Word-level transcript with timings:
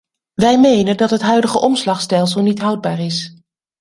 Wij 0.33 0.59
menen 0.59 0.97
dat 0.97 1.09
het 1.09 1.21
huidige 1.21 1.59
omslagstelsel 1.59 2.41
niet 2.41 2.59
houdbaar 2.59 2.99
is. 2.99 3.33